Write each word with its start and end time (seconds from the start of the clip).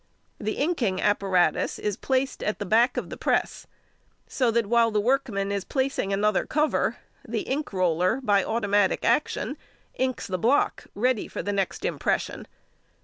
The 0.39 0.53
inking 0.53 0.99
apparatus 0.99 1.77
is 1.77 1.95
placed 1.95 2.41
at 2.41 2.57
the 2.57 2.65
back 2.65 2.97
of 2.97 3.11
the 3.11 3.17
press, 3.17 3.67
so 4.25 4.49
that 4.49 4.65
while 4.65 4.89
the 4.89 4.99
workman 4.99 5.51
is 5.51 5.63
placing 5.63 6.11
another 6.11 6.47
cover, 6.47 6.97
the 7.23 7.41
ink 7.41 7.71
roller, 7.71 8.19
by 8.19 8.43
automatic 8.43 9.05
action, 9.05 9.59
inks 9.93 10.25
the 10.25 10.39
block 10.39 10.87
ready 10.95 11.27
for 11.27 11.43
the 11.43 11.53
next 11.53 11.85
impression. 11.85 12.47